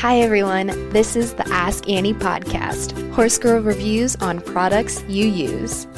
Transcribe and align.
Hi, 0.00 0.20
everyone. 0.20 0.68
This 0.90 1.16
is 1.16 1.34
the 1.34 1.48
Ask 1.48 1.88
Annie 1.88 2.14
podcast, 2.14 3.12
Horse 3.14 3.36
Girl 3.36 3.60
reviews 3.60 4.14
on 4.14 4.40
products 4.40 5.02
you 5.08 5.26
use. 5.26 5.88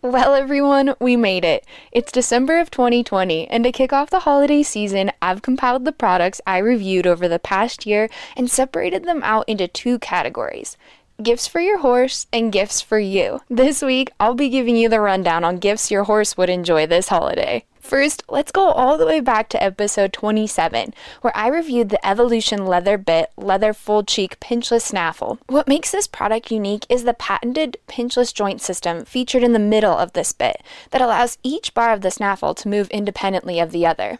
Well, 0.00 0.36
everyone, 0.36 0.94
we 1.00 1.16
made 1.16 1.44
it. 1.44 1.66
It's 1.90 2.12
December 2.12 2.60
of 2.60 2.70
2020, 2.70 3.48
and 3.48 3.64
to 3.64 3.72
kick 3.72 3.92
off 3.92 4.10
the 4.10 4.20
holiday 4.20 4.62
season, 4.62 5.10
I've 5.20 5.42
compiled 5.42 5.84
the 5.84 5.90
products 5.90 6.40
I 6.46 6.58
reviewed 6.58 7.08
over 7.08 7.26
the 7.26 7.40
past 7.40 7.84
year 7.84 8.08
and 8.36 8.48
separated 8.48 9.06
them 9.06 9.24
out 9.24 9.48
into 9.48 9.66
two 9.66 9.98
categories 9.98 10.76
gifts 11.20 11.48
for 11.48 11.60
your 11.60 11.78
horse 11.78 12.28
and 12.32 12.52
gifts 12.52 12.80
for 12.80 13.00
you. 13.00 13.40
This 13.50 13.82
week, 13.82 14.12
I'll 14.20 14.36
be 14.36 14.48
giving 14.48 14.76
you 14.76 14.88
the 14.88 15.00
rundown 15.00 15.42
on 15.42 15.58
gifts 15.58 15.90
your 15.90 16.04
horse 16.04 16.36
would 16.36 16.48
enjoy 16.48 16.86
this 16.86 17.08
holiday. 17.08 17.64
First, 17.88 18.22
let's 18.28 18.52
go 18.52 18.68
all 18.68 18.98
the 18.98 19.06
way 19.06 19.18
back 19.18 19.48
to 19.48 19.62
episode 19.62 20.12
27, 20.12 20.92
where 21.22 21.34
I 21.34 21.48
reviewed 21.48 21.88
the 21.88 22.06
Evolution 22.06 22.66
Leather 22.66 22.98
Bit 22.98 23.32
Leather 23.38 23.72
Full 23.72 24.02
Cheek 24.02 24.38
Pinchless 24.40 24.84
Snaffle. 24.84 25.38
What 25.46 25.66
makes 25.66 25.90
this 25.90 26.06
product 26.06 26.50
unique 26.50 26.84
is 26.90 27.04
the 27.04 27.14
patented 27.14 27.78
pinchless 27.86 28.34
joint 28.34 28.60
system 28.60 29.06
featured 29.06 29.42
in 29.42 29.54
the 29.54 29.58
middle 29.58 29.96
of 29.96 30.12
this 30.12 30.34
bit 30.34 30.62
that 30.90 31.00
allows 31.00 31.38
each 31.42 31.72
bar 31.72 31.94
of 31.94 32.02
the 32.02 32.10
snaffle 32.10 32.54
to 32.56 32.68
move 32.68 32.90
independently 32.90 33.58
of 33.58 33.72
the 33.72 33.86
other. 33.86 34.18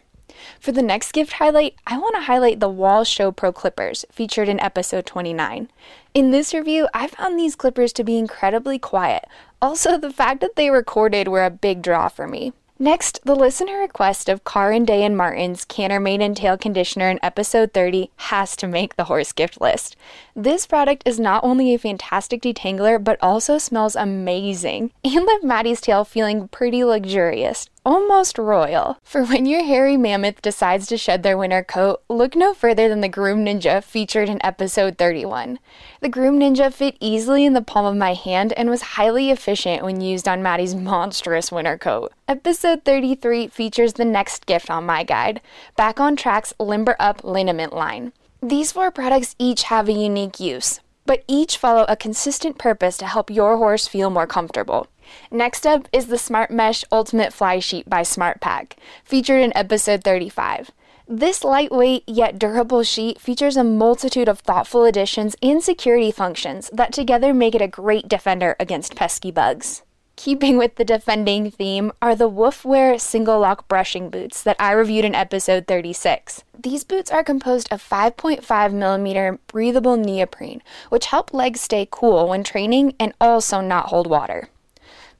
For 0.58 0.72
the 0.72 0.80
next 0.80 1.12
gift 1.12 1.34
highlight, 1.34 1.74
I 1.86 1.98
want 1.98 2.14
to 2.14 2.22
highlight 2.22 2.60
the 2.60 2.70
Wahl 2.70 3.04
Show 3.04 3.30
Pro 3.32 3.52
clippers 3.52 4.06
featured 4.10 4.48
in 4.48 4.58
episode 4.60 5.04
29. 5.04 5.68
In 6.14 6.30
this 6.30 6.54
review, 6.54 6.88
I 6.94 7.06
found 7.06 7.38
these 7.38 7.54
clippers 7.54 7.92
to 7.92 8.04
be 8.04 8.16
incredibly 8.16 8.78
quiet. 8.78 9.26
Also, 9.60 9.98
the 9.98 10.10
fact 10.10 10.40
that 10.40 10.56
they 10.56 10.70
recorded 10.70 11.28
were 11.28 11.44
a 11.44 11.50
big 11.50 11.82
draw 11.82 12.08
for 12.08 12.26
me. 12.26 12.54
Next, 12.80 13.18
the 13.24 13.34
listener 13.34 13.80
request 13.80 14.28
of 14.28 14.44
Carr 14.44 14.70
and 14.70 14.86
Day 14.86 15.02
and 15.02 15.16
Martin's 15.16 15.64
Canter 15.64 15.98
Mane 15.98 16.22
and 16.22 16.36
Tail 16.36 16.56
Conditioner 16.56 17.10
in 17.10 17.18
episode 17.24 17.72
30 17.72 18.12
has 18.16 18.54
to 18.54 18.68
make 18.68 18.94
the 18.94 19.04
horse 19.04 19.32
gift 19.32 19.60
list. 19.60 19.96
This 20.36 20.64
product 20.64 21.02
is 21.04 21.18
not 21.18 21.42
only 21.42 21.74
a 21.74 21.78
fantastic 21.78 22.40
detangler, 22.40 23.02
but 23.02 23.18
also 23.20 23.58
smells 23.58 23.96
amazing 23.96 24.92
and 25.02 25.12
left 25.26 25.42
Maddie's 25.42 25.80
tail 25.80 26.04
feeling 26.04 26.46
pretty 26.46 26.84
luxurious 26.84 27.68
almost 27.88 28.36
royal. 28.36 28.98
For 29.02 29.24
when 29.24 29.46
your 29.46 29.64
hairy 29.64 29.96
mammoth 29.96 30.42
decides 30.42 30.86
to 30.88 30.98
shed 30.98 31.22
their 31.22 31.38
winter 31.38 31.64
coat, 31.64 32.02
look 32.10 32.36
no 32.36 32.52
further 32.52 32.86
than 32.86 33.00
the 33.00 33.08
Groom 33.08 33.46
Ninja 33.46 33.82
featured 33.82 34.28
in 34.28 34.44
episode 34.44 34.98
31. 34.98 35.58
The 36.02 36.10
Groom 36.10 36.38
Ninja 36.38 36.70
fit 36.70 36.98
easily 37.00 37.46
in 37.46 37.54
the 37.54 37.62
palm 37.62 37.86
of 37.86 37.96
my 37.96 38.12
hand 38.12 38.52
and 38.58 38.68
was 38.68 38.98
highly 38.98 39.30
efficient 39.30 39.82
when 39.82 40.02
used 40.02 40.28
on 40.28 40.42
Maddie's 40.42 40.74
monstrous 40.74 41.50
winter 41.50 41.78
coat. 41.78 42.12
Episode 42.28 42.84
33 42.84 43.48
features 43.48 43.94
the 43.94 44.04
next 44.04 44.44
gift 44.44 44.68
on 44.68 44.84
my 44.84 45.02
guide 45.02 45.40
Back 45.74 45.98
on 45.98 46.14
Track's 46.14 46.52
Limber 46.60 46.94
Up 47.00 47.24
liniment 47.24 47.72
line. 47.72 48.12
These 48.42 48.70
four 48.70 48.90
products 48.90 49.34
each 49.38 49.62
have 49.64 49.88
a 49.88 49.92
unique 49.92 50.38
use, 50.38 50.80
but 51.08 51.24
each 51.26 51.56
follow 51.56 51.86
a 51.88 51.96
consistent 51.96 52.58
purpose 52.58 52.98
to 52.98 53.06
help 53.06 53.30
your 53.30 53.56
horse 53.56 53.88
feel 53.88 54.10
more 54.10 54.26
comfortable. 54.26 54.86
Next 55.30 55.66
up 55.66 55.88
is 55.90 56.08
the 56.08 56.18
Smart 56.18 56.50
Mesh 56.50 56.84
Ultimate 56.92 57.32
Fly 57.32 57.60
Sheet 57.60 57.88
by 57.88 58.02
SmartPak, 58.02 58.72
featured 59.04 59.40
in 59.40 59.56
episode 59.56 60.04
35. 60.04 60.70
This 61.08 61.42
lightweight 61.42 62.04
yet 62.06 62.38
durable 62.38 62.82
sheet 62.82 63.18
features 63.18 63.56
a 63.56 63.64
multitude 63.64 64.28
of 64.28 64.40
thoughtful 64.40 64.84
additions 64.84 65.34
and 65.42 65.62
security 65.62 66.10
functions 66.10 66.68
that 66.74 66.92
together 66.92 67.32
make 67.32 67.54
it 67.54 67.62
a 67.62 67.68
great 67.68 68.06
defender 68.06 68.54
against 68.60 68.94
pesky 68.94 69.30
bugs. 69.30 69.82
Keeping 70.18 70.58
with 70.58 70.74
the 70.74 70.84
defending 70.84 71.48
theme 71.48 71.92
are 72.02 72.16
the 72.16 72.28
Woof 72.28 72.64
Wear 72.64 72.98
single 72.98 73.38
lock 73.38 73.68
brushing 73.68 74.10
boots 74.10 74.42
that 74.42 74.56
I 74.58 74.72
reviewed 74.72 75.04
in 75.04 75.14
episode 75.14 75.68
36. 75.68 76.42
These 76.60 76.82
boots 76.82 77.12
are 77.12 77.22
composed 77.22 77.68
of 77.70 77.80
5.5 77.80 78.72
millimeter 78.72 79.38
breathable 79.46 79.96
neoprene, 79.96 80.60
which 80.88 81.06
help 81.06 81.32
legs 81.32 81.60
stay 81.60 81.86
cool 81.88 82.30
when 82.30 82.42
training 82.42 82.96
and 82.98 83.14
also 83.20 83.60
not 83.60 83.90
hold 83.90 84.08
water. 84.08 84.48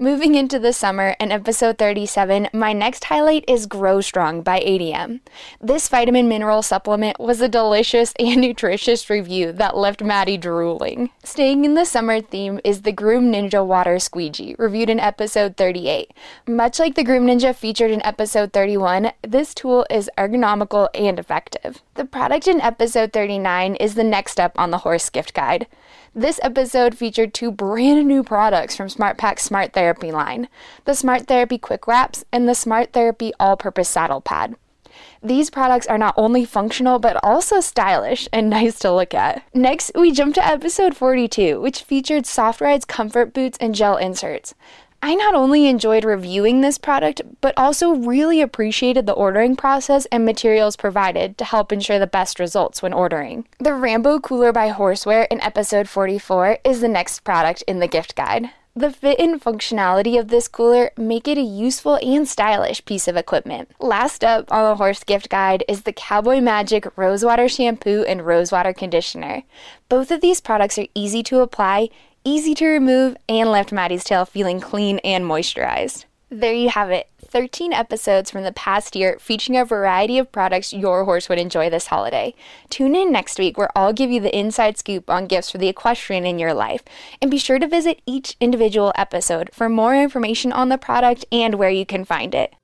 Moving 0.00 0.36
into 0.36 0.60
the 0.60 0.72
summer 0.72 1.16
and 1.18 1.32
episode 1.32 1.76
37, 1.76 2.50
my 2.52 2.72
next 2.72 3.02
highlight 3.02 3.44
is 3.48 3.66
GroStrong 3.66 4.44
by 4.44 4.60
ADM. 4.60 5.18
This 5.60 5.88
vitamin 5.88 6.28
mineral 6.28 6.62
supplement 6.62 7.18
was 7.18 7.40
a 7.40 7.48
delicious 7.48 8.12
and 8.20 8.40
nutritious 8.40 9.10
review 9.10 9.50
that 9.50 9.76
left 9.76 10.00
Maddie 10.00 10.36
drooling. 10.36 11.10
Staying 11.24 11.64
in 11.64 11.74
the 11.74 11.84
summer 11.84 12.20
theme 12.20 12.60
is 12.62 12.82
the 12.82 12.92
Groom 12.92 13.32
Ninja 13.32 13.66
Water 13.66 13.98
Squeegee, 13.98 14.54
reviewed 14.56 14.88
in 14.88 15.00
episode 15.00 15.56
38. 15.56 16.12
Much 16.46 16.78
like 16.78 16.94
the 16.94 17.02
Groom 17.02 17.26
Ninja 17.26 17.52
featured 17.52 17.90
in 17.90 18.00
episode 18.06 18.52
31, 18.52 19.10
this 19.22 19.52
tool 19.52 19.84
is 19.90 20.08
ergonomical 20.16 20.88
and 20.94 21.18
effective. 21.18 21.82
The 21.94 22.04
product 22.04 22.46
in 22.46 22.60
episode 22.60 23.12
39 23.12 23.74
is 23.74 23.96
the 23.96 24.04
next 24.04 24.30
step 24.30 24.52
on 24.56 24.70
the 24.70 24.78
horse 24.78 25.10
gift 25.10 25.34
guide. 25.34 25.66
This 26.14 26.40
episode 26.42 26.96
featured 26.96 27.34
two 27.34 27.50
brand 27.50 28.06
new 28.08 28.22
products 28.22 28.76
from 28.76 28.88
SmartPak's 28.88 29.42
Smart 29.42 29.72
Therapy 29.72 30.10
line 30.10 30.48
the 30.84 30.94
Smart 30.94 31.26
Therapy 31.26 31.58
Quick 31.58 31.86
Wraps 31.86 32.24
and 32.32 32.48
the 32.48 32.54
Smart 32.54 32.92
Therapy 32.92 33.32
All 33.38 33.56
Purpose 33.56 33.88
Saddle 33.88 34.20
Pad. 34.20 34.56
These 35.22 35.50
products 35.50 35.86
are 35.86 35.98
not 35.98 36.14
only 36.16 36.44
functional 36.44 36.98
but 36.98 37.22
also 37.22 37.60
stylish 37.60 38.28
and 38.32 38.50
nice 38.50 38.78
to 38.80 38.92
look 38.92 39.14
at. 39.14 39.42
Next, 39.54 39.92
we 39.94 40.12
jump 40.12 40.34
to 40.34 40.46
episode 40.46 40.96
42, 40.96 41.60
which 41.60 41.82
featured 41.82 42.26
Soft 42.26 42.60
Rides 42.60 42.84
comfort 42.84 43.32
boots 43.34 43.58
and 43.60 43.74
gel 43.74 43.96
inserts. 43.96 44.54
I 45.00 45.14
not 45.14 45.34
only 45.34 45.66
enjoyed 45.66 46.04
reviewing 46.04 46.60
this 46.60 46.76
product, 46.76 47.22
but 47.40 47.54
also 47.56 47.90
really 47.94 48.40
appreciated 48.40 49.06
the 49.06 49.12
ordering 49.12 49.54
process 49.54 50.06
and 50.06 50.24
materials 50.24 50.76
provided 50.76 51.38
to 51.38 51.44
help 51.44 51.72
ensure 51.72 51.98
the 51.98 52.06
best 52.06 52.40
results 52.40 52.82
when 52.82 52.92
ordering. 52.92 53.46
The 53.58 53.74
Rambo 53.74 54.18
Cooler 54.20 54.52
by 54.52 54.70
Horseware 54.70 55.28
in 55.30 55.40
episode 55.40 55.88
44 55.88 56.58
is 56.64 56.80
the 56.80 56.88
next 56.88 57.20
product 57.20 57.62
in 57.68 57.78
the 57.78 57.86
gift 57.86 58.16
guide. 58.16 58.50
The 58.78 58.92
fit 58.92 59.18
and 59.18 59.42
functionality 59.42 60.20
of 60.20 60.28
this 60.28 60.46
cooler 60.46 60.92
make 60.96 61.26
it 61.26 61.36
a 61.36 61.42
useful 61.42 61.98
and 62.00 62.28
stylish 62.28 62.84
piece 62.84 63.08
of 63.08 63.16
equipment. 63.16 63.70
Last 63.80 64.22
up 64.22 64.52
on 64.52 64.62
the 64.70 64.76
horse 64.76 65.02
gift 65.02 65.28
guide 65.28 65.64
is 65.68 65.82
the 65.82 65.92
Cowboy 65.92 66.40
Magic 66.40 66.86
Rosewater 66.96 67.48
Shampoo 67.48 68.04
and 68.06 68.24
Rosewater 68.24 68.72
Conditioner. 68.72 69.42
Both 69.88 70.12
of 70.12 70.20
these 70.20 70.40
products 70.40 70.78
are 70.78 70.86
easy 70.94 71.24
to 71.24 71.40
apply 71.40 71.88
easy 72.24 72.54
to 72.54 72.66
remove, 72.66 73.16
and 73.28 73.50
left 73.50 73.72
Maddie's 73.72 74.04
tail 74.04 74.24
feeling 74.24 74.60
clean 74.60 74.98
and 75.00 75.24
moisturized. 75.24 76.04
There 76.30 76.52
you 76.52 76.68
have 76.68 76.90
it 76.90 77.08
13 77.28 77.72
episodes 77.72 78.30
from 78.30 78.42
the 78.42 78.52
past 78.52 78.96
year 78.96 79.18
featuring 79.20 79.58
a 79.58 79.64
variety 79.64 80.18
of 80.18 80.32
products 80.32 80.72
your 80.72 81.04
horse 81.04 81.28
would 81.28 81.38
enjoy 81.38 81.70
this 81.70 81.86
holiday. 81.86 82.34
Tune 82.70 82.94
in 82.94 83.12
next 83.12 83.38
week 83.38 83.56
where 83.56 83.70
I'll 83.76 83.92
give 83.92 84.10
you 84.10 84.20
the 84.20 84.36
inside 84.36 84.78
scoop 84.78 85.10
on 85.10 85.26
gifts 85.26 85.50
for 85.50 85.58
the 85.58 85.68
equestrian 85.68 86.26
in 86.26 86.38
your 86.38 86.54
life. 86.54 86.82
And 87.20 87.30
be 87.30 87.38
sure 87.38 87.58
to 87.58 87.66
visit 87.66 88.02
each 88.06 88.36
individual 88.40 88.92
episode 88.94 89.50
for 89.52 89.68
more 89.68 89.94
information 89.94 90.52
on 90.52 90.68
the 90.68 90.78
product 90.78 91.24
and 91.30 91.54
where 91.54 91.70
you 91.70 91.86
can 91.86 92.04
find 92.04 92.34
it. 92.34 92.54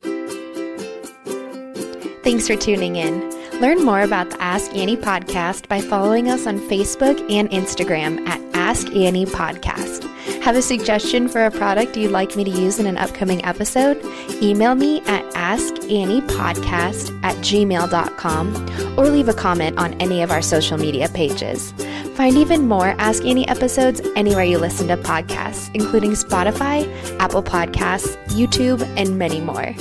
Thanks 2.23 2.47
for 2.47 2.57
tuning 2.57 2.97
in. 2.97 3.31
Learn 3.61 3.85
more 3.85 4.03
about 4.03 4.31
the 4.31 4.43
Ask 4.43 4.75
Annie 4.75 4.97
podcast 4.97 5.69
by 5.69 5.81
following 5.81 6.31
us 6.31 6.47
on 6.47 6.59
Facebook 6.59 7.21
and 7.31 7.51
Instagram 7.51 8.27
at 8.27 8.44
Ask 8.65 8.91
Annie 8.97 9.27
Podcast. 9.27 10.05
Have 10.43 10.57
a 10.57 10.63
suggestion 10.63 11.29
for 11.29 11.45
a 11.45 11.51
product 11.51 11.99
you'd 11.99 12.13
like 12.13 12.35
me 12.35 12.45
to 12.45 12.51
use 12.51 12.79
in 12.79 12.87
an 12.87 12.97
upcoming 12.97 13.45
episode? 13.45 14.03
Email 14.43 14.75
me 14.75 15.03
at 15.03 15.23
askanniepodcast 15.35 17.23
at 17.23 17.37
gmail.com 17.37 18.99
or 18.99 19.11
leave 19.11 19.29
a 19.29 19.35
comment 19.35 19.77
on 19.77 19.93
any 20.01 20.23
of 20.23 20.31
our 20.31 20.41
social 20.41 20.79
media 20.79 21.11
pages. 21.11 21.73
Find 22.15 22.39
even 22.39 22.67
more 22.67 22.95
Ask 22.99 23.23
Annie 23.27 23.47
episodes 23.49 24.01
anywhere 24.17 24.45
you 24.45 24.57
listen 24.57 24.89
to 24.89 24.97
podcasts, 24.97 25.71
including 25.75 26.13
Spotify, 26.13 26.89
Apple 27.21 27.43
Podcasts, 27.43 28.17
YouTube, 28.29 28.81
and 28.97 29.19
many 29.19 29.43
more. 29.43 29.75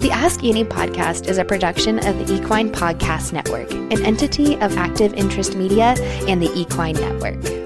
The 0.00 0.10
Ask 0.10 0.44
Annie 0.44 0.62
podcast 0.62 1.26
is 1.26 1.38
a 1.38 1.44
production 1.46 2.06
of 2.06 2.18
the 2.18 2.34
Equine 2.34 2.70
Podcast 2.70 3.32
Network, 3.32 3.70
an 3.70 4.04
entity 4.04 4.56
of 4.56 4.76
Active 4.76 5.14
Interest 5.14 5.56
Media 5.56 5.94
and 6.28 6.42
the 6.42 6.52
Equine 6.54 6.96
Network. 6.96 7.65